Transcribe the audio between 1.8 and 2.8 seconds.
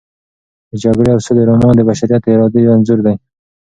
بشریت د ارادې یو